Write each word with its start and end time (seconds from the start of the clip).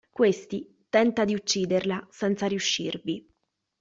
Questi 0.09 0.67
tenta 0.89 1.25
di 1.25 1.35
ucciderla, 1.35 2.07
senza 2.09 2.47
riuscirvi. 2.47 3.23